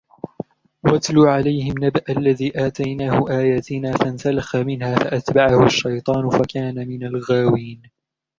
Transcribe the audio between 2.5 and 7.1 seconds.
آتيناه آياتنا فانسلخ منها فأتبعه الشيطان فكان من